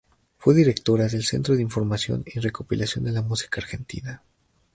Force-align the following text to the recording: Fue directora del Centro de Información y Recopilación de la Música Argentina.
Fue 0.39 0.55
directora 0.55 1.07
del 1.07 1.23
Centro 1.23 1.55
de 1.55 1.61
Información 1.61 2.23
y 2.25 2.39
Recopilación 2.39 3.05
de 3.05 3.11
la 3.11 3.21
Música 3.21 3.61
Argentina. 3.61 4.23